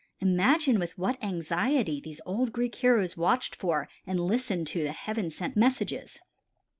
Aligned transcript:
Imagine 0.19 0.79
with 0.79 0.97
what 0.97 1.23
anxiety 1.23 2.01
these 2.01 2.21
old 2.25 2.51
Greek 2.51 2.73
heroes 2.73 3.15
watched 3.15 3.55
for 3.55 3.87
and 4.07 4.19
listened 4.19 4.65
to 4.69 4.81
the 4.81 4.93
heaven 4.93 5.29
sent 5.29 5.55
messages. 5.55 6.17